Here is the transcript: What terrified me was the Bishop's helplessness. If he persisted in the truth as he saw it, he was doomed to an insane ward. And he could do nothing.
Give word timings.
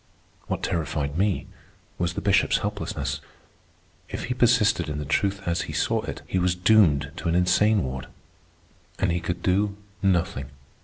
What 0.47 0.63
terrified 0.63 1.15
me 1.15 1.45
was 1.99 2.15
the 2.15 2.21
Bishop's 2.25 2.57
helplessness. 2.65 3.21
If 4.09 4.23
he 4.23 4.33
persisted 4.33 4.89
in 4.89 4.97
the 4.97 5.05
truth 5.05 5.43
as 5.45 5.61
he 5.69 5.73
saw 5.73 6.01
it, 6.05 6.23
he 6.25 6.39
was 6.39 6.55
doomed 6.55 7.11
to 7.17 7.29
an 7.29 7.35
insane 7.35 7.83
ward. 7.83 8.07
And 8.97 9.11
he 9.11 9.19
could 9.19 9.43
do 9.43 9.77
nothing. 10.01 10.47